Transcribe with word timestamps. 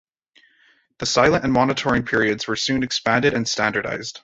The 0.97 1.05
silent 1.05 1.43
and 1.43 1.53
monitoring 1.53 2.01
periods 2.01 2.47
were 2.47 2.55
soon 2.55 2.81
expanded 2.81 3.35
and 3.35 3.47
standardized. 3.47 4.19